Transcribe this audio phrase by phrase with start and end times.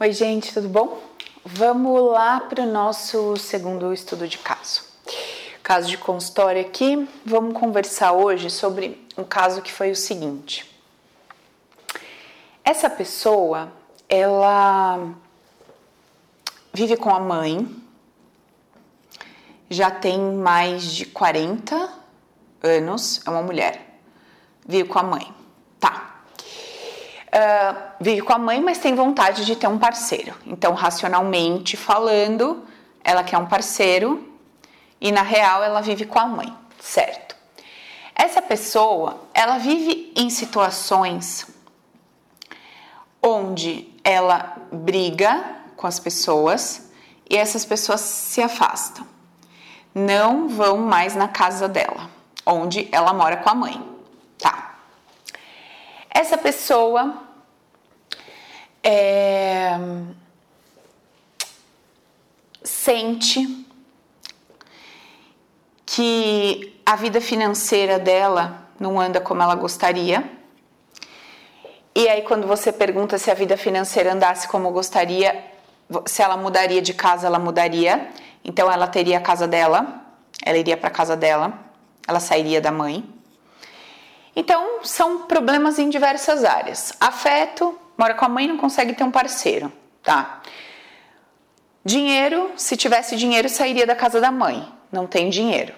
[0.00, 1.02] Oi, gente, tudo bom?
[1.44, 4.84] Vamos lá para o nosso segundo estudo de caso.
[5.60, 10.72] Caso de consultório aqui, vamos conversar hoje sobre um caso que foi o seguinte.
[12.62, 13.72] Essa pessoa,
[14.08, 15.14] ela
[16.72, 17.68] vive com a mãe,
[19.68, 21.92] já tem mais de 40
[22.62, 23.98] anos, é uma mulher,
[24.64, 25.34] vive com a mãe.
[25.80, 26.07] Tá,
[27.38, 30.34] uh, vive com a mãe, mas tem vontade de ter um parceiro.
[30.46, 32.64] Então, racionalmente falando,
[33.02, 34.28] ela quer um parceiro
[35.00, 37.36] e na real ela vive com a mãe, certo?
[38.14, 41.46] Essa pessoa, ela vive em situações
[43.22, 46.90] onde ela briga com as pessoas
[47.30, 49.06] e essas pessoas se afastam.
[49.94, 52.10] Não vão mais na casa dela,
[52.44, 53.98] onde ela mora com a mãe.
[54.38, 54.78] Tá.
[56.10, 57.27] Essa pessoa
[58.82, 59.78] é,
[62.62, 63.66] sente
[65.84, 70.30] que a vida financeira dela não anda como ela gostaria.
[71.94, 75.44] E aí, quando você pergunta se a vida financeira andasse como gostaria,
[76.06, 78.08] se ela mudaria de casa, ela mudaria.
[78.44, 80.02] Então, ela teria a casa dela,
[80.44, 81.58] ela iria para a casa dela,
[82.06, 83.04] ela sairia da mãe.
[84.36, 86.92] Então, são problemas em diversas áreas.
[87.00, 90.40] Afeto, mora com a mãe e não consegue ter um parceiro, tá?
[91.84, 95.74] Dinheiro, se tivesse dinheiro, sairia da casa da mãe, não tem dinheiro.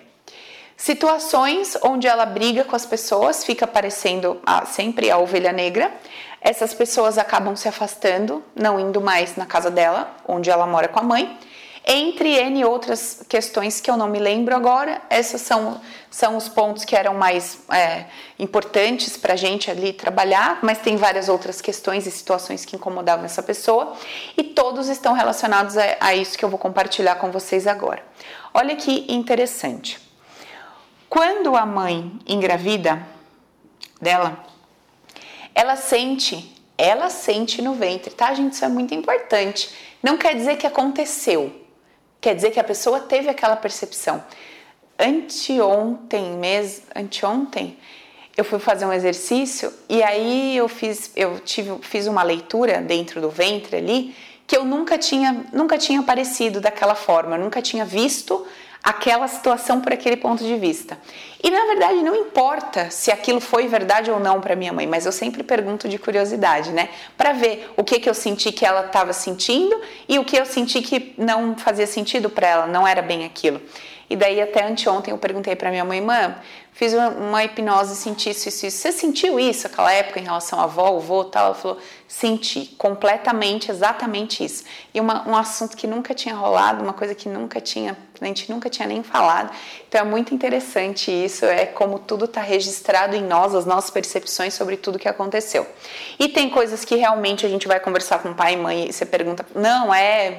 [0.76, 5.92] Situações onde ela briga com as pessoas, fica parecendo a, sempre a ovelha negra.
[6.40, 11.00] Essas pessoas acabam se afastando, não indo mais na casa dela, onde ela mora com
[11.00, 11.38] a mãe
[11.86, 16.84] entre N outras questões que eu não me lembro agora, esses são, são os pontos
[16.84, 18.04] que eram mais é,
[18.38, 23.24] importantes para a gente ali trabalhar, mas tem várias outras questões e situações que incomodavam
[23.24, 23.94] essa pessoa,
[24.36, 28.04] e todos estão relacionados a, a isso que eu vou compartilhar com vocês agora.
[28.52, 29.98] Olha que interessante.
[31.08, 33.04] Quando a mãe engravida
[34.00, 34.44] dela,
[35.54, 38.52] ela sente, ela sente no ventre, tá, gente?
[38.52, 39.74] Isso é muito importante.
[40.02, 41.52] Não quer dizer que aconteceu,
[42.20, 44.22] Quer dizer que a pessoa teve aquela percepção.
[44.98, 47.78] Anteontem, mês, anteontem,
[48.36, 53.20] eu fui fazer um exercício e aí eu fiz, eu tive, fiz uma leitura dentro
[53.20, 54.14] do ventre ali
[54.46, 58.44] que eu nunca tinha, nunca tinha aparecido daquela forma, nunca tinha visto
[58.82, 60.98] aquela situação por aquele ponto de vista.
[61.42, 65.06] E na verdade não importa se aquilo foi verdade ou não para minha mãe, mas
[65.06, 66.88] eu sempre pergunto de curiosidade, né?
[67.16, 70.46] Para ver o que que eu senti que ela estava sentindo e o que eu
[70.46, 73.60] senti que não fazia sentido para ela, não era bem aquilo.
[74.08, 76.34] E daí até anteontem eu perguntei para minha mãe, mãe,
[76.72, 78.78] fiz uma, hipnose, senti isso, isso, isso.
[78.78, 81.46] Você sentiu isso aquela época em relação à avó, o vô, tal?
[81.46, 81.78] Ela falou,
[82.10, 84.64] senti, completamente, exatamente isso.
[84.92, 88.50] E uma, um assunto que nunca tinha rolado, uma coisa que nunca tinha, a gente
[88.50, 89.54] nunca tinha nem falado.
[89.88, 94.54] Então é muito interessante isso, é como tudo está registrado em nós, as nossas percepções
[94.54, 95.64] sobre tudo que aconteceu.
[96.18, 99.06] E tem coisas que realmente a gente vai conversar com pai e mãe e você
[99.06, 100.36] pergunta, não, é,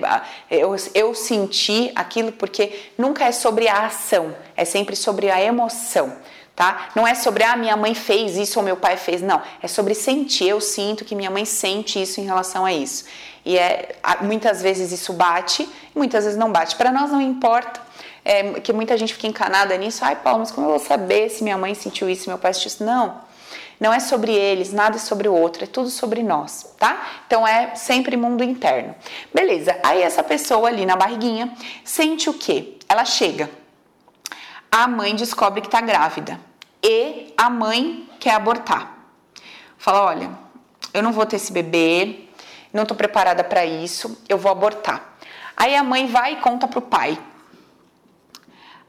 [0.49, 6.13] eu, eu senti aquilo porque nunca é sobre a ação, é sempre sobre a emoção
[6.55, 6.89] tá?
[6.95, 9.41] Não é sobre ah, minha mãe fez isso ou meu pai fez, não.
[9.63, 10.49] É sobre sentir.
[10.49, 13.05] Eu sinto que minha mãe sente isso em relação a isso.
[13.43, 16.75] E é muitas vezes isso bate, muitas vezes não bate.
[16.75, 17.81] Para nós não importa.
[18.23, 20.05] É, que muita gente fica encanada nisso.
[20.05, 22.67] Ai, Paulo, mas como eu vou saber se minha mãe sentiu isso, meu pai sentiu
[22.67, 22.83] isso?
[22.83, 23.19] Não.
[23.79, 27.03] Não é sobre eles, nada é sobre o outro, é tudo sobre nós, tá?
[27.25, 28.93] Então é sempre mundo interno.
[29.33, 31.51] Beleza, aí essa pessoa ali na barriguinha
[31.83, 32.77] sente o quê?
[32.87, 33.49] Ela chega,
[34.71, 36.39] a mãe descobre que está grávida
[36.81, 38.97] e a mãe quer abortar.
[39.77, 40.31] Fala: olha,
[40.93, 42.29] eu não vou ter esse bebê,
[42.71, 45.17] não estou preparada para isso, eu vou abortar.
[45.57, 47.19] Aí a mãe vai e conta pro pai.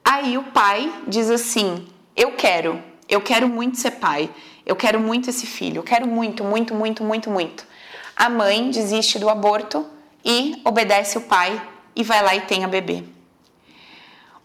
[0.04, 4.30] Aí o pai diz assim: eu quero, eu quero muito ser pai,
[4.64, 7.66] eu quero muito esse filho, eu quero muito, muito, muito, muito, muito.
[8.14, 9.84] A mãe desiste do aborto
[10.24, 11.60] e obedece o pai
[11.96, 13.02] e vai lá e tem a bebê.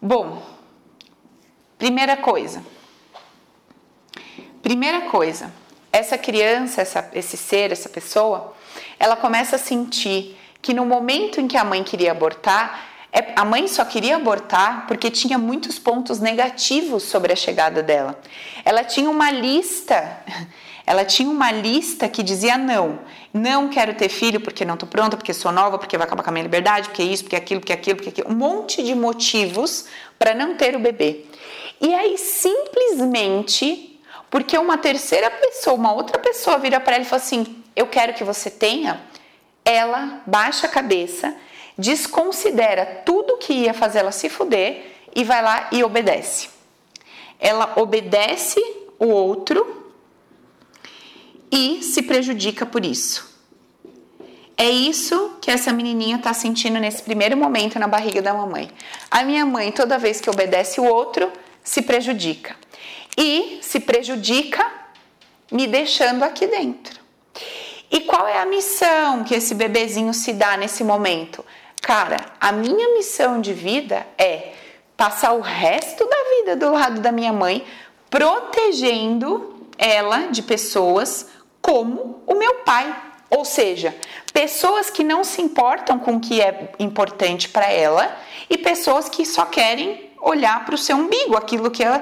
[0.02, 0.57] Bom,
[1.78, 2.64] Primeira coisa.
[4.64, 5.54] Primeira coisa,
[5.92, 8.54] essa criança, essa, esse ser, essa pessoa,
[9.00, 13.46] ela começa a sentir que no momento em que a mãe queria abortar, é, a
[13.46, 18.20] mãe só queria abortar porque tinha muitos pontos negativos sobre a chegada dela.
[18.66, 20.18] Ela tinha uma lista,
[20.86, 23.00] ela tinha uma lista que dizia não,
[23.34, 26.30] não quero ter filho porque não estou pronta, porque sou nova, porque vai acabar com
[26.30, 29.86] a minha liberdade, porque isso, porque aquilo, porque aquilo, porque aquilo, um monte de motivos
[30.20, 31.26] para não ter o bebê.
[31.80, 37.22] E aí, simplesmente, porque uma terceira pessoa, uma outra pessoa vira para ela e fala
[37.22, 39.02] assim: Eu quero que você tenha,
[39.64, 41.36] ela baixa a cabeça,
[41.78, 46.50] desconsidera tudo que ia fazer ela se fuder e vai lá e obedece.
[47.40, 48.60] Ela obedece
[49.00, 49.94] o outro
[51.52, 53.28] e se prejudica por isso.
[54.58, 58.72] É isso que essa menininha está sentindo nesse primeiro momento na barriga da mamãe.
[59.10, 61.32] A minha mãe, toda vez que obedece o outro,
[61.68, 62.56] se prejudica.
[63.18, 64.66] E se prejudica
[65.52, 66.98] me deixando aqui dentro.
[67.92, 71.44] E qual é a missão que esse bebezinho se dá nesse momento?
[71.82, 74.54] Cara, a minha missão de vida é
[74.96, 77.66] passar o resto da vida do lado da minha mãe,
[78.10, 81.28] protegendo ela de pessoas
[81.62, 82.96] como o meu pai,
[83.30, 83.94] ou seja,
[84.32, 88.18] pessoas que não se importam com o que é importante para ela
[88.50, 92.02] e pessoas que só querem olhar para o seu umbigo, aquilo que, ela,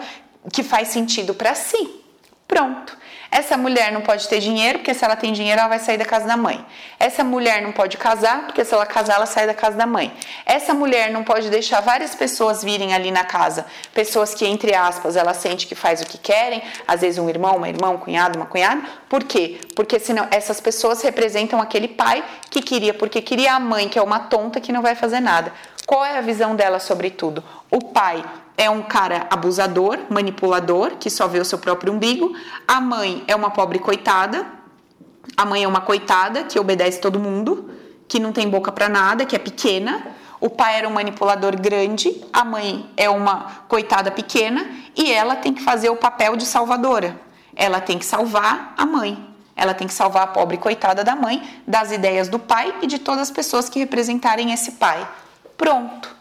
[0.51, 2.01] que faz sentido para si.
[2.47, 2.97] Pronto.
[3.31, 6.05] Essa mulher não pode ter dinheiro, porque se ela tem dinheiro, ela vai sair da
[6.05, 6.65] casa da mãe.
[6.97, 10.13] Essa mulher não pode casar, porque se ela casar, ela sai da casa da mãe.
[10.45, 13.65] Essa mulher não pode deixar várias pessoas virem ali na casa.
[13.93, 17.57] Pessoas que, entre aspas, ela sente que faz o que querem, às vezes um irmão,
[17.57, 18.81] uma irmã, um cunhado, uma cunhada.
[19.09, 19.59] Por quê?
[19.75, 24.01] Porque senão essas pessoas representam aquele pai que queria, porque queria a mãe, que é
[24.01, 25.51] uma tonta que não vai fazer nada.
[25.85, 27.43] Qual é a visão dela sobre tudo?
[27.75, 28.23] O pai
[28.57, 32.33] é um cara abusador, manipulador, que só vê o seu próprio umbigo.
[32.65, 34.45] A mãe é uma pobre coitada.
[35.35, 37.69] A mãe é uma coitada que obedece todo mundo,
[38.07, 40.07] que não tem boca para nada, que é pequena.
[40.39, 45.53] O pai era um manipulador grande, a mãe é uma coitada pequena e ela tem
[45.53, 47.19] que fazer o papel de salvadora.
[47.53, 49.21] Ela tem que salvar a mãe.
[49.53, 52.99] Ela tem que salvar a pobre coitada da mãe das ideias do pai e de
[52.99, 55.05] todas as pessoas que representarem esse pai.
[55.57, 56.14] Pronto.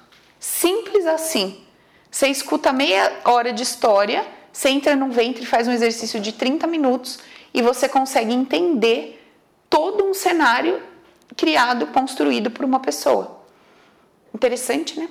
[0.45, 1.65] Simples assim.
[2.11, 6.67] Você escuta meia hora de história, você entra num ventre faz um exercício de 30
[6.67, 7.19] minutos
[7.55, 9.27] e você consegue entender
[9.71, 10.83] todo um cenário
[11.35, 13.43] criado, construído por uma pessoa.
[14.35, 15.09] Interessante, né?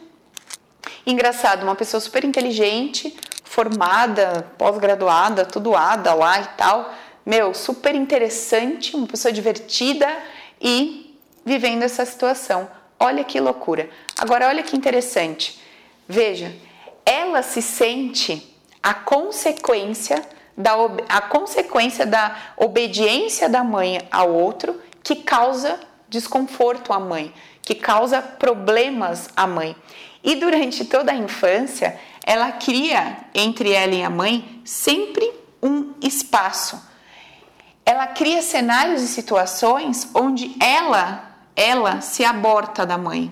[1.04, 6.94] Engraçado, uma pessoa super inteligente, formada, pós-graduada, tudoada lá e tal.
[7.26, 10.08] Meu, super interessante, uma pessoa divertida
[10.62, 12.83] e vivendo essa situação.
[13.04, 13.90] Olha que loucura.
[14.18, 15.62] Agora, olha que interessante.
[16.08, 16.56] Veja,
[17.06, 20.24] ela se sente a consequência
[20.56, 20.72] da,
[21.10, 28.22] a consequência da obediência da mãe ao outro que causa desconforto à mãe, que causa
[28.22, 29.76] problemas à mãe.
[30.24, 35.30] E durante toda a infância, ela cria entre ela e a mãe sempre
[35.62, 36.82] um espaço.
[37.86, 43.32] Ela cria cenários e situações onde ela, ela se aborta da mãe.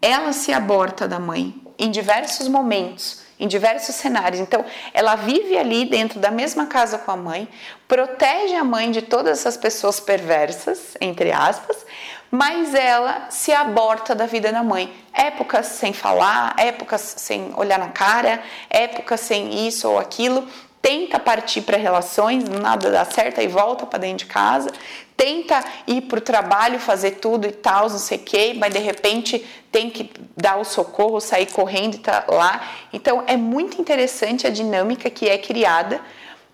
[0.00, 4.40] Ela se aborta da mãe em diversos momentos, em diversos cenários.
[4.40, 7.48] Então, ela vive ali dentro da mesma casa com a mãe,
[7.86, 11.84] protege a mãe de todas essas pessoas perversas, entre aspas,
[12.30, 14.92] mas ela se aborta da vida da mãe.
[15.12, 20.46] Épocas sem falar, épocas sem olhar na cara, épocas sem isso ou aquilo.
[20.86, 24.70] Tenta partir para relações, nada dá certo e volta para dentro de casa
[25.16, 28.78] tenta ir para o trabalho, fazer tudo e tal, não sei o quê, mas de
[28.78, 32.62] repente tem que dar o socorro, sair correndo e tá lá.
[32.92, 36.00] Então é muito interessante a dinâmica que é criada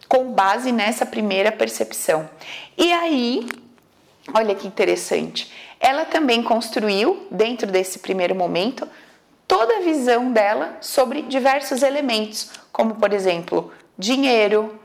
[0.08, 2.28] com base nessa primeira percepção.
[2.78, 3.48] E aí,
[4.32, 5.50] olha que interessante,
[5.80, 8.88] ela também construiu, dentro desse primeiro momento,
[9.48, 14.78] toda a visão dela sobre diversos elementos, como por exemplo, dinheiro,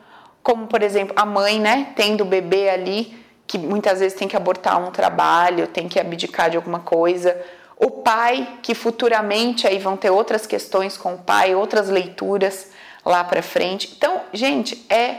[0.43, 4.35] como por exemplo, a mãe, né, tendo o bebê ali que muitas vezes tem que
[4.35, 7.39] abortar um trabalho, tem que abdicar de alguma coisa.
[7.77, 12.71] O pai, que futuramente aí vão ter outras questões com o pai, outras leituras
[13.05, 13.93] lá para frente.
[13.95, 15.17] Então, gente, é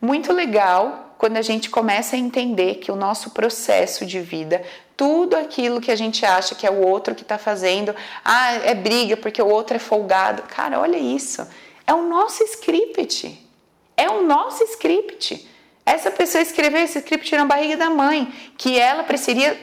[0.00, 4.60] muito legal quando a gente começa a entender que o nosso processo de vida,
[4.96, 8.74] tudo aquilo que a gente acha que é o outro que está fazendo, ah, é
[8.74, 10.42] briga porque o outro é folgado.
[10.42, 11.46] Cara, olha isso.
[11.86, 13.48] É o nosso script.
[13.96, 15.48] É o nosso script.
[15.84, 19.58] Essa pessoa escreveu esse script na barriga da mãe, que ela precisaria,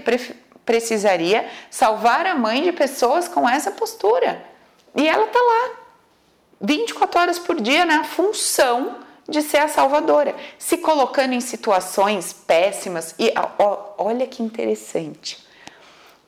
[0.66, 4.44] precisaria salvar a mãe de pessoas com essa postura.
[4.96, 5.72] E ela tá lá,
[6.62, 8.98] 24 horas por dia, na função
[9.28, 13.16] de ser a salvadora, se colocando em situações péssimas.
[13.18, 15.48] E ó, olha que interessante.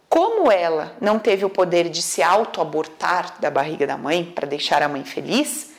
[0.07, 4.83] Como ela não teve o poder de se auto-abortar da barriga da mãe para deixar
[4.83, 5.70] a mãe feliz,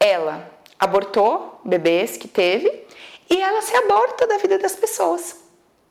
[0.00, 2.86] ela abortou bebês que teve
[3.28, 5.36] e ela se aborta da vida das pessoas.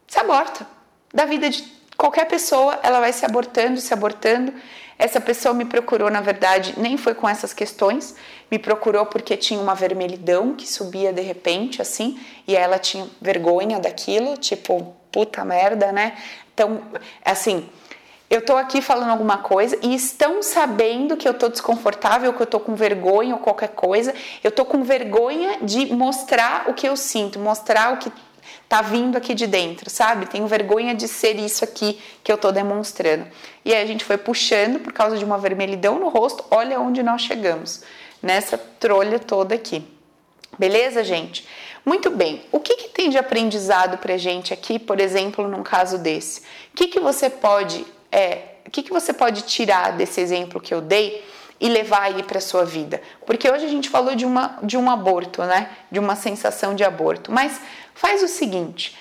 [0.08, 0.68] Se aborta.
[1.14, 1.64] Da vida de
[1.96, 4.52] qualquer pessoa, ela vai se abortando, se abortando.
[4.98, 8.16] Essa pessoa me procurou, na verdade, nem foi com essas questões,
[8.52, 13.80] me procurou porque tinha uma vermelhidão que subia de repente, assim, e ela tinha vergonha
[13.80, 16.18] daquilo, tipo, puta merda, né?
[16.54, 16.82] Então,
[17.24, 17.70] assim,
[18.30, 22.46] eu tô aqui falando alguma coisa e estão sabendo que eu tô desconfortável, que eu
[22.46, 24.14] tô com vergonha ou qualquer coisa.
[24.44, 28.12] Eu tô com vergonha de mostrar o que eu sinto, mostrar o que
[28.68, 30.28] tá vindo aqui de dentro, sabe?
[30.28, 33.26] Tenho vergonha de ser isso aqui que eu tô demonstrando.
[33.66, 36.46] E aí a gente foi puxando por causa de uma vermelhidão no rosto.
[36.52, 37.82] Olha onde nós chegamos,
[38.22, 39.84] nessa trolha toda aqui.
[40.58, 41.48] Beleza, gente?
[41.84, 42.44] Muito bem.
[42.52, 46.42] O que, que tem de aprendizado pra gente aqui, por exemplo, num caso desse?
[46.42, 50.74] O que, que você pode, é, o que, que você pode tirar desse exemplo que
[50.74, 51.28] eu dei?
[51.62, 53.02] e levar aí para sua vida.
[53.26, 55.70] Porque hoje a gente falou de, uma, de um aborto, né?
[55.92, 57.34] De uma sensação de aborto.
[57.34, 57.60] Mas
[58.00, 58.98] Faz o seguinte,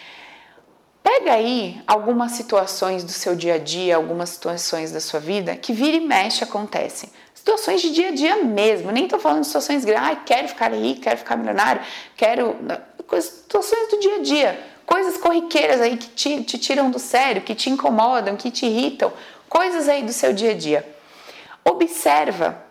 [1.04, 5.72] pega aí algumas situações do seu dia a dia, algumas situações da sua vida que
[5.72, 7.08] vira e mexe acontecem.
[7.32, 10.72] Situações de dia a dia mesmo, nem estou falando de situações grandes, ah, quero ficar
[10.72, 11.80] rico, quero ficar milionário,
[12.16, 12.56] quero.
[13.20, 17.54] Situações do dia a dia, coisas corriqueiras aí que te, te tiram do sério, que
[17.54, 19.12] te incomodam, que te irritam,
[19.46, 20.96] coisas aí do seu dia a dia.
[21.62, 22.64] Observa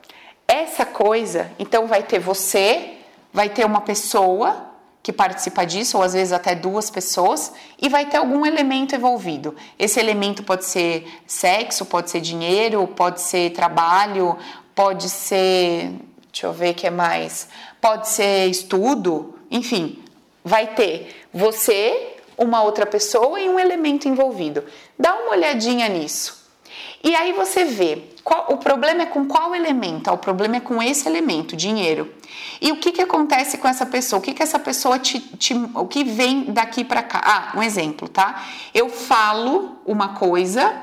[0.47, 2.95] essa coisa, então vai ter você,
[3.31, 4.65] vai ter uma pessoa
[5.03, 9.55] que participa disso, ou às vezes até duas pessoas, e vai ter algum elemento envolvido.
[9.77, 14.35] Esse elemento pode ser sexo, pode ser dinheiro, pode ser trabalho,
[14.73, 15.93] pode ser.
[16.31, 17.47] Deixa eu ver o que é mais.
[17.79, 20.03] Pode ser estudo, enfim,
[20.47, 24.63] vai ter você, uma outra pessoa e um elemento envolvido.
[24.97, 26.47] Dá uma olhadinha nisso.
[27.03, 30.09] E aí você vê, qual, o problema é com qual elemento?
[30.09, 32.13] Ah, o problema é com esse elemento, dinheiro.
[32.61, 34.19] E o que, que acontece com essa pessoa?
[34.19, 37.21] O que, que essa pessoa te, te o que vem daqui para cá?
[37.23, 38.45] Ah, um exemplo, tá?
[38.73, 40.73] Eu falo uma coisa,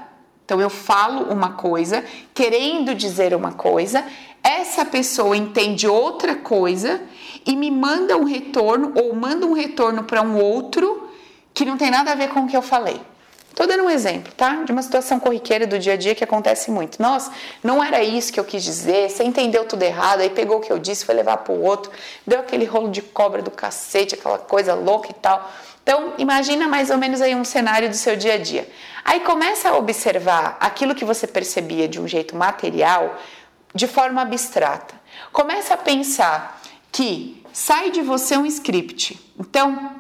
[0.44, 4.04] então eu falo uma coisa, querendo dizer uma coisa,
[4.44, 7.00] essa pessoa entende outra coisa
[7.46, 11.08] e me manda um retorno ou manda um retorno para um outro
[11.54, 13.00] que não tem nada a ver com o que eu falei.
[13.48, 14.64] Estou dando um exemplo, tá?
[14.64, 17.00] De uma situação corriqueira do dia a dia que acontece muito.
[17.00, 17.30] Nossa,
[17.62, 20.72] não era isso que eu quis dizer, você entendeu tudo errado, aí pegou o que
[20.72, 21.92] eu disse, foi levar para o outro,
[22.26, 25.48] deu aquele rolo de cobra do cacete, aquela coisa louca e tal.
[25.84, 28.68] Então, imagina mais ou menos aí um cenário do seu dia a dia.
[29.04, 33.16] Aí começa a observar aquilo que você percebia de um jeito material
[33.74, 34.94] de forma abstrata.
[35.32, 36.60] Começa a pensar
[36.92, 39.18] que sai de você um script.
[39.38, 39.92] Então,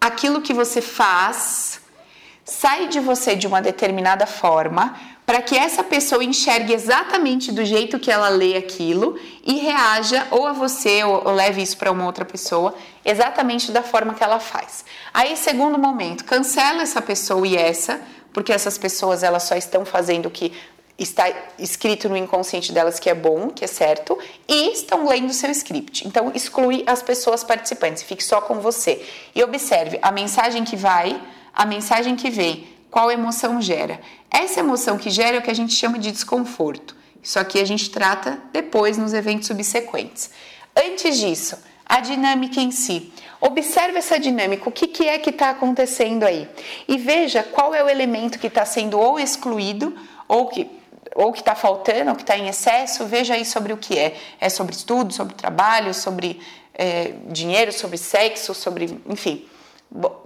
[0.00, 1.80] aquilo que você faz
[2.44, 7.98] sai de você de uma determinada forma para que essa pessoa enxergue exatamente do jeito
[7.98, 12.06] que ela lê aquilo e reaja ou a você ou, ou leve isso para uma
[12.06, 12.72] outra pessoa
[13.04, 14.84] exatamente da forma que ela faz.
[15.12, 18.00] Aí, segundo momento, cancela essa pessoa e essa,
[18.32, 20.52] porque essas pessoas elas só estão fazendo o que
[20.98, 25.50] está escrito no inconsciente delas que é bom, que é certo, e estão lendo seu
[25.50, 26.06] script.
[26.06, 29.04] Então, exclui as pessoas participantes, fique só com você.
[29.34, 31.20] E observe a mensagem que vai
[31.56, 33.98] a mensagem que vem, qual emoção gera.
[34.30, 36.94] Essa emoção que gera é o que a gente chama de desconforto.
[37.22, 40.30] Isso aqui a gente trata depois nos eventos subsequentes.
[40.76, 43.10] Antes disso, a dinâmica em si.
[43.40, 46.46] Observe essa dinâmica, o que, que é que está acontecendo aí.
[46.86, 49.96] E veja qual é o elemento que está sendo ou excluído
[50.28, 50.70] ou que
[51.16, 54.16] ou que está faltando, ou que está em excesso, veja aí sobre o que é.
[54.38, 56.40] É sobre estudo, sobre trabalho, sobre
[56.74, 59.48] é, dinheiro, sobre sexo, sobre, enfim,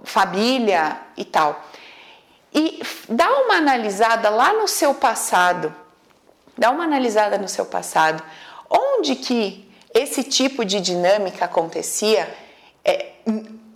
[0.03, 1.63] família e tal.
[2.53, 5.73] E dá uma analisada lá no seu passado,
[6.57, 8.21] dá uma analisada no seu passado,
[8.69, 12.29] onde que esse tipo de dinâmica acontecia,
[12.83, 13.13] é,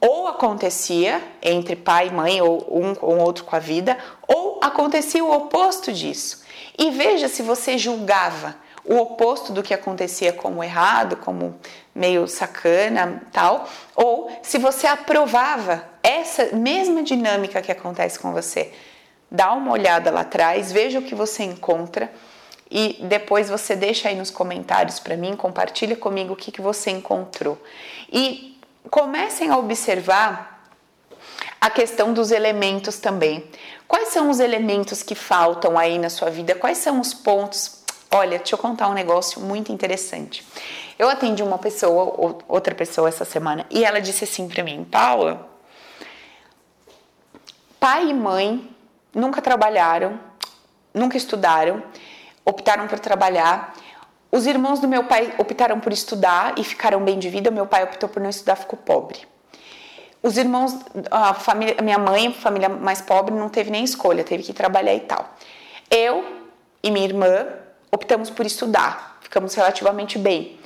[0.02, 4.60] ou acontecia entre pai e mãe, ou um com o outro com a vida, ou
[4.62, 6.45] acontecia o oposto disso.
[6.78, 11.60] E veja se você julgava o oposto do que acontecia como errado, como
[11.94, 18.72] meio sacana, tal, ou se você aprovava essa mesma dinâmica que acontece com você.
[19.30, 22.12] Dá uma olhada lá atrás, veja o que você encontra
[22.70, 26.92] e depois você deixa aí nos comentários para mim, compartilha comigo o que, que você
[26.92, 27.62] encontrou.
[28.12, 28.60] E
[28.90, 30.55] comecem a observar
[31.60, 33.50] a questão dos elementos também.
[33.88, 36.56] Quais são os elementos que faltam aí na sua vida?
[36.56, 40.46] Quais são os pontos Olha, deixa eu contar um negócio muito interessante.
[40.98, 45.50] Eu atendi uma pessoa, outra pessoa essa semana, e ela disse assim para mim, Paula,
[47.78, 48.70] pai e mãe
[49.14, 50.18] nunca trabalharam,
[50.94, 51.84] nunca estudaram,
[52.46, 53.76] optaram por trabalhar.
[54.32, 57.52] Os irmãos do meu pai optaram por estudar e ficaram bem de vida.
[57.52, 59.28] Meu pai optou por não estudar, ficou pobre.
[60.26, 60.76] Os irmãos,
[61.12, 65.02] a família, minha mãe, família mais pobre, não teve nem escolha, teve que trabalhar e
[65.02, 65.36] tal.
[65.88, 66.26] Eu
[66.82, 67.46] e minha irmã
[67.92, 70.60] optamos por estudar, ficamos relativamente bem.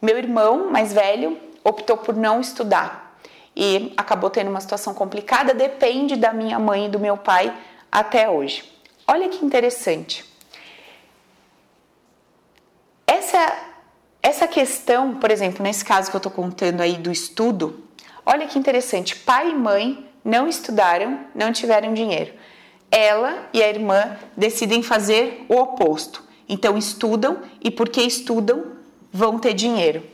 [0.00, 3.18] Meu irmão mais velho optou por não estudar
[3.56, 5.52] e acabou tendo uma situação complicada.
[5.54, 7.52] Depende da minha mãe e do meu pai
[7.90, 8.62] até hoje.
[9.08, 10.24] Olha que interessante.
[13.04, 13.58] Essa,
[14.22, 17.89] essa questão, por exemplo, nesse caso que eu estou contando aí do estudo,
[18.30, 19.16] olha que interessante.
[19.16, 22.32] Pai e mãe não estudaram, não tiveram dinheiro.
[22.90, 26.22] Ela e a irmã decidem fazer o oposto.
[26.48, 28.78] Então estudam e porque estudam
[29.12, 30.04] vão ter dinheiro.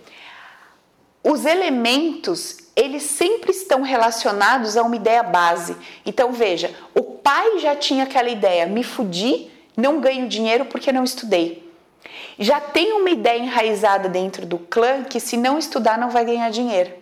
[1.23, 5.77] Os elementos, eles sempre estão relacionados a uma ideia base.
[6.05, 11.05] Então veja, o pai já tinha aquela ideia, me fudi, não ganho dinheiro porque não
[11.05, 11.67] estudei.
[12.39, 16.51] Já tem uma ideia enraizada dentro do clã que se não estudar não vai ganhar
[16.51, 16.93] dinheiro.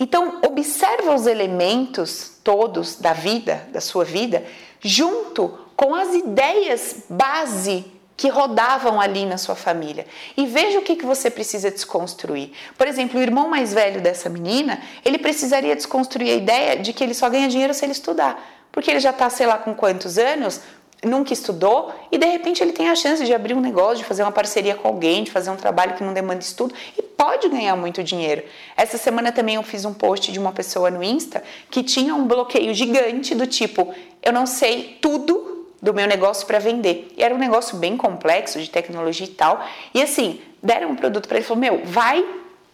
[0.00, 4.42] Então, observa os elementos todos da vida, da sua vida,
[4.80, 7.84] junto com as ideias base
[8.16, 10.06] que rodavam ali na sua família.
[10.36, 12.52] E veja o que, que você precisa desconstruir.
[12.76, 17.04] Por exemplo, o irmão mais velho dessa menina, ele precisaria desconstruir a ideia de que
[17.04, 18.42] ele só ganha dinheiro se ele estudar.
[18.72, 20.60] Porque ele já está, sei lá, com quantos anos,
[21.04, 24.22] nunca estudou e de repente ele tem a chance de abrir um negócio, de fazer
[24.22, 27.74] uma parceria com alguém, de fazer um trabalho que não demanda estudo e pode ganhar
[27.76, 28.42] muito dinheiro.
[28.76, 32.26] Essa semana também eu fiz um post de uma pessoa no Insta que tinha um
[32.26, 37.10] bloqueio gigante do tipo: eu não sei tudo do meu negócio para vender.
[37.16, 39.64] E era um negócio bem complexo de tecnologia e tal.
[39.94, 42.24] E assim, deram um produto para ele, falou: "Meu, vai,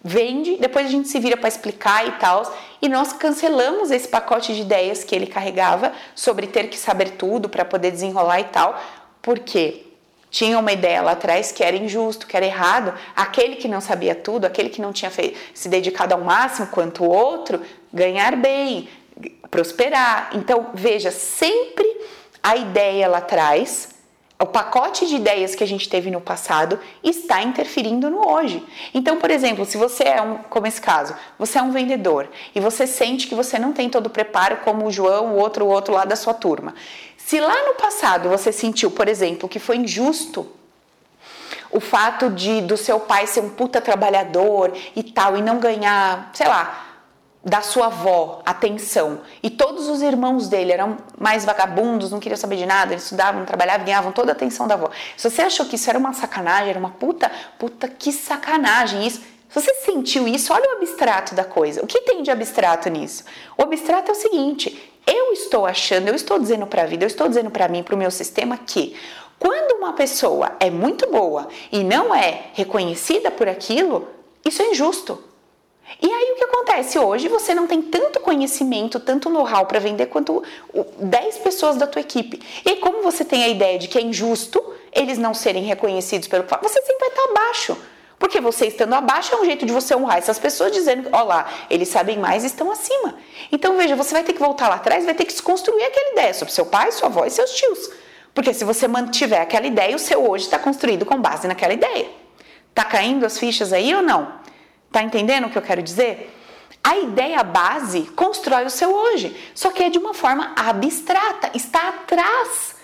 [0.07, 2.57] vende, depois a gente se vira para explicar e tal".
[2.81, 7.49] E nós cancelamos esse pacote de ideias que ele carregava sobre ter que saber tudo
[7.49, 8.81] para poder desenrolar e tal,
[9.21, 9.83] porque
[10.31, 14.15] tinha uma ideia lá atrás que era injusto, que era errado, aquele que não sabia
[14.15, 15.11] tudo, aquele que não tinha
[15.55, 18.89] se dedicado ao máximo quanto o outro, ganhar bem,
[19.51, 20.31] prosperar.
[20.35, 21.87] Então, veja, sempre
[22.43, 23.96] a ideia lá atrás,
[24.39, 28.63] o pacote de ideias que a gente teve no passado está interferindo no hoje.
[28.93, 32.61] Então, por exemplo, se você é um, como esse caso, você é um vendedor e
[32.61, 35.69] você sente que você não tem todo o preparo como o João, o outro, o
[35.69, 36.75] outro lá da sua turma.
[37.17, 40.47] Se lá no passado você sentiu, por exemplo, que foi injusto
[41.71, 46.31] o fato de do seu pai ser um puta trabalhador e tal e não ganhar,
[46.35, 46.86] sei lá,
[47.47, 52.57] da sua avó atenção e todos os irmãos dele eram mais vagabundos, não queriam saber
[52.57, 54.91] de nada, eles estudavam, trabalhavam, ganhavam toda a atenção da avó.
[55.17, 59.21] Se você achou que isso era uma sacanagem, era uma puta, puta que sacanagem isso.
[59.49, 61.85] Se você sentiu isso, olha o abstrato da coisa.
[61.85, 63.23] O que tem de abstrato nisso?
[63.57, 67.09] O abstrato é o seguinte: eu estou achando, eu estou dizendo para a vida, eu
[67.09, 68.97] estou dizendo para mim, para o meu sistema que
[69.39, 74.09] quando uma pessoa é muito boa e não é reconhecida por aquilo,
[74.45, 75.23] isso é injusto.
[76.03, 76.99] E aí o que acontece?
[76.99, 80.43] Hoje você não tem tanto conhecimento, tanto know-how para vender quanto
[80.99, 82.41] 10 pessoas da tua equipe.
[82.65, 84.63] E como você tem a ideia de que é injusto
[84.97, 87.77] eles não serem reconhecidos pelo você sempre vai estar abaixo.
[88.19, 91.47] Porque você estando abaixo é um jeito de você honrar essas pessoas dizendo, ó lá,
[91.69, 93.15] eles sabem mais e estão acima.
[93.53, 96.33] Então veja, você vai ter que voltar lá atrás, vai ter que desconstruir aquela ideia
[96.33, 97.91] sobre seu pai, sua avó e seus tios.
[98.35, 102.07] Porque se você mantiver aquela ideia, o seu hoje está construído com base naquela ideia.
[102.75, 104.46] Tá caindo as fichas aí ou não?
[104.91, 106.33] Tá entendendo o que eu quero dizer?
[106.83, 111.89] A ideia base constrói o seu hoje, só que é de uma forma abstrata, está
[111.89, 112.77] atrás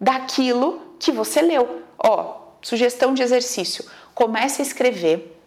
[0.00, 1.82] daquilo que você leu.
[1.98, 3.84] Ó, sugestão de exercício:
[4.14, 5.38] comece a escrever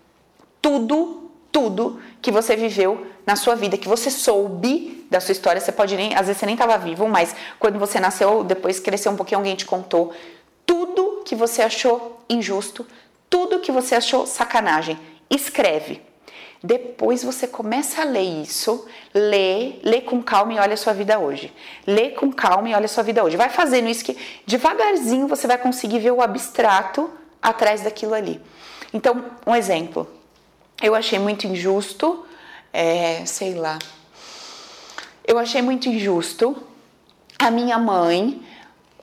[0.61, 5.59] tudo, tudo que você viveu na sua vida, que você soube da sua história.
[5.59, 9.11] Você pode nem, às vezes você nem estava vivo, mas quando você nasceu, depois cresceu
[9.11, 10.13] um pouquinho, alguém te contou
[10.65, 12.85] tudo que você achou injusto,
[13.29, 16.01] tudo que você achou sacanagem escreve.
[16.63, 21.19] Depois você começa a ler isso, lê, lê com calma e olha a sua vida
[21.19, 21.53] hoje.
[21.85, 23.37] Lê com calma e olha a sua vida hoje.
[23.37, 27.09] Vai fazendo isso que devagarzinho você vai conseguir ver o abstrato
[27.41, 28.41] atrás daquilo ali.
[28.91, 30.09] Então, um exemplo.
[30.81, 32.25] Eu achei muito injusto,
[32.73, 33.77] é, sei lá.
[35.23, 36.55] Eu achei muito injusto
[37.37, 38.41] a minha mãe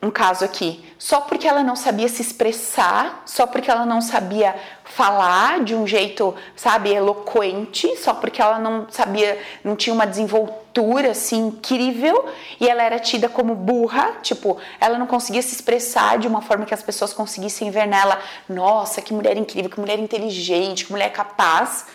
[0.03, 4.53] um caso aqui, só porque ela não sabia se expressar, só porque ela não sabia
[4.85, 11.13] falar de um jeito, sabe, eloquente, só porque ela não sabia, não tinha uma desenvoltura
[11.13, 16.27] assim incrível e ela era tida como burra, tipo, ela não conseguia se expressar de
[16.27, 20.87] uma forma que as pessoas conseguissem ver nela, nossa, que mulher incrível, que mulher inteligente,
[20.87, 21.87] que mulher capaz.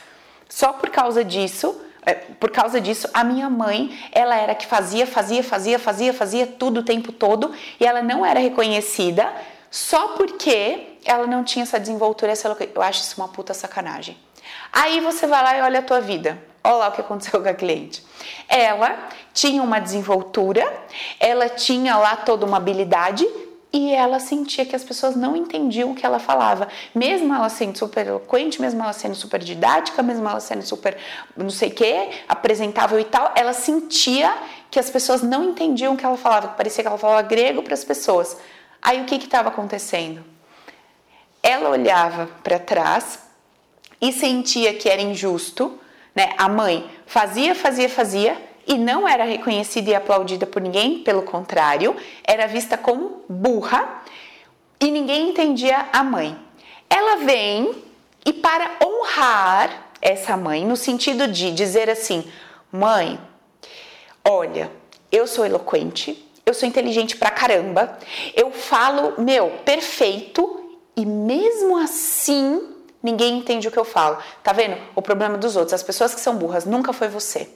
[0.47, 1.75] Só por causa disso,
[2.13, 6.79] por causa disso, a minha mãe, ela era que fazia, fazia, fazia, fazia, fazia tudo
[6.79, 9.31] o tempo todo e ela não era reconhecida
[9.69, 14.17] só porque ela não tinha essa desenvoltura, essa Eu acho isso uma puta sacanagem.
[14.71, 16.41] Aí você vai lá e olha a tua vida.
[16.63, 18.03] Olha lá o que aconteceu com a cliente.
[18.47, 18.97] Ela
[19.33, 20.65] tinha uma desenvoltura,
[21.19, 23.27] ela tinha lá toda uma habilidade,
[23.71, 27.77] e ela sentia que as pessoas não entendiam o que ela falava, mesmo ela sendo
[27.77, 30.97] super eloquente, mesmo ela sendo super didática, mesmo ela sendo super
[31.35, 34.33] não sei o que, apresentável e tal, ela sentia
[34.71, 37.61] que as pessoas não entendiam o que ela falava, que parecia que ela falava grego
[37.61, 38.37] para as pessoas.
[38.81, 40.23] Aí o que estava acontecendo?
[41.43, 43.19] Ela olhava para trás
[43.99, 45.77] e sentia que era injusto,
[46.15, 46.33] né?
[46.37, 51.95] A mãe fazia, fazia, fazia e não era reconhecida e aplaudida por ninguém, pelo contrário,
[52.23, 54.03] era vista como burra
[54.79, 56.37] e ninguém entendia a mãe.
[56.89, 57.83] Ela vem
[58.25, 62.29] e para honrar essa mãe, no sentido de dizer assim:
[62.71, 63.19] mãe,
[64.23, 64.69] olha,
[65.11, 67.97] eu sou eloquente, eu sou inteligente pra caramba,
[68.35, 74.17] eu falo, meu, perfeito, e mesmo assim ninguém entende o que eu falo.
[74.43, 74.77] Tá vendo?
[74.93, 77.49] O problema dos outros, as pessoas que são burras, nunca foi você.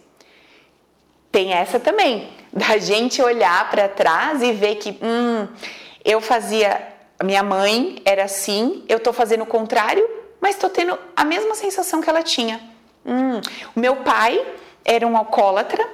[1.31, 5.47] Tem essa também, da gente olhar para trás e ver que, hum,
[6.03, 6.81] eu fazia,
[7.23, 10.07] minha mãe era assim, eu tô fazendo o contrário,
[10.39, 12.59] mas tô tendo a mesma sensação que ela tinha.
[13.05, 13.39] Hum,
[13.75, 14.43] o meu pai
[14.83, 15.87] era um alcoólatra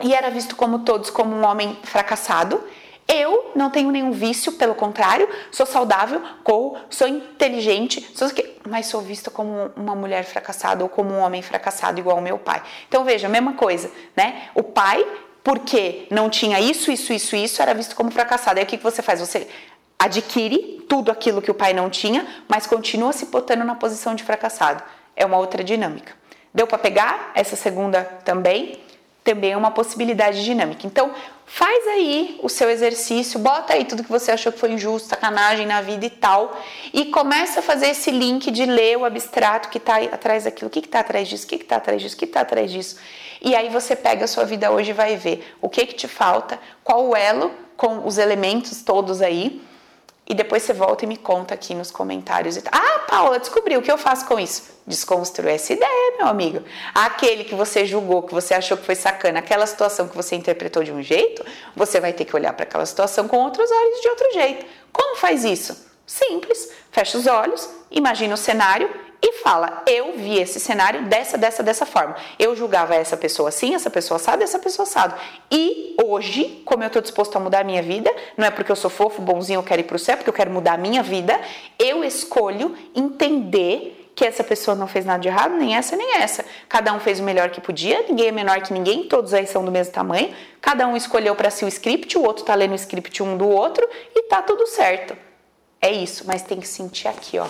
[0.00, 2.62] e era visto como todos como um homem fracassado.
[3.06, 8.28] Eu não tenho nenhum vício, pelo contrário, sou saudável, corro, sou inteligente, sou
[8.68, 12.38] mas sou vista como uma mulher fracassada ou como um homem fracassado igual o meu
[12.38, 12.62] pai.
[12.88, 14.48] Então veja, a mesma coisa, né?
[14.54, 15.04] O pai,
[15.42, 18.58] porque não tinha isso, isso, isso, isso, era visto como fracassado.
[18.58, 19.20] Aí o que, que você faz?
[19.20, 19.48] Você
[19.98, 24.22] adquire tudo aquilo que o pai não tinha, mas continua se botando na posição de
[24.22, 24.82] fracassado.
[25.14, 26.14] É uma outra dinâmica.
[26.54, 28.80] Deu para pegar essa segunda também?
[29.24, 30.86] Também é uma possibilidade dinâmica.
[30.86, 31.12] Então,
[31.54, 35.66] Faz aí o seu exercício, bota aí tudo que você achou que foi injusto, sacanagem
[35.66, 36.58] na vida e tal,
[36.94, 40.70] e começa a fazer esse link de ler o abstrato que está atrás daquilo, o
[40.70, 42.96] que está atrás disso, o que está atrás disso, o que está atrás disso.
[43.42, 46.08] E aí você pega a sua vida hoje e vai ver o que, que te
[46.08, 49.60] falta, qual o elo com os elementos todos aí,
[50.26, 52.58] e depois você volta e me conta aqui nos comentários.
[52.70, 54.70] Ah, Paula, descobri o que eu faço com isso.
[54.86, 56.62] Desconstruir essa ideia, meu amigo.
[56.94, 60.84] Aquele que você julgou, que você achou que foi sacana, aquela situação que você interpretou
[60.84, 64.08] de um jeito, você vai ter que olhar para aquela situação com outros olhos de
[64.08, 64.66] outro jeito.
[64.92, 65.90] Como faz isso?
[66.06, 66.70] Simples.
[66.90, 68.90] Fecha os olhos, imagina o cenário
[69.22, 72.16] e fala: Eu vi esse cenário dessa, dessa, dessa forma.
[72.38, 75.14] Eu julgava essa pessoa assim, essa pessoa assado, essa pessoa assado.
[75.50, 78.76] E hoje, como eu estou disposto a mudar a minha vida, não é porque eu
[78.76, 81.02] sou fofo, bonzinho, eu quero ir para o céu, porque eu quero mudar a minha
[81.02, 81.40] vida,
[81.78, 86.44] eu escolho entender que essa pessoa não fez nada de errado, nem essa nem essa.
[86.68, 89.64] Cada um fez o melhor que podia, ninguém é menor que ninguém, todos aí são
[89.64, 90.34] do mesmo tamanho.
[90.60, 93.48] Cada um escolheu para si o script, o outro tá lendo o script um do
[93.48, 95.16] outro e tá tudo certo.
[95.80, 97.46] É isso, mas tem que sentir aqui, ó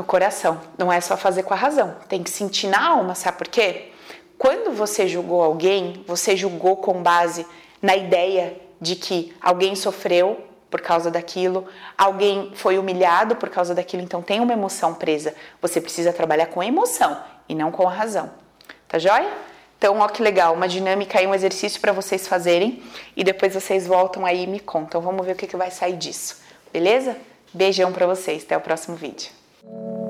[0.00, 0.58] no coração.
[0.78, 3.90] Não é só fazer com a razão, tem que sentir na alma, sabe por quê?
[4.38, 7.46] Quando você julgou alguém, você julgou com base
[7.82, 11.66] na ideia de que alguém sofreu por causa daquilo,
[11.98, 15.34] alguém foi humilhado por causa daquilo, então tem uma emoção presa.
[15.60, 18.30] Você precisa trabalhar com a emoção e não com a razão.
[18.88, 19.30] Tá joia?
[19.76, 22.82] Então, ó que legal, uma dinâmica aí, um exercício para vocês fazerem
[23.14, 25.00] e depois vocês voltam aí e me contam.
[25.02, 26.38] Vamos ver o que, que vai sair disso.
[26.72, 27.16] Beleza?
[27.52, 29.39] Beijão para vocês, até o próximo vídeo.
[29.62, 30.09] Thank you.